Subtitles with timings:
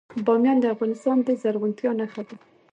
[0.25, 2.35] بامیان د افغانستان د زرغونتیا نښه ده.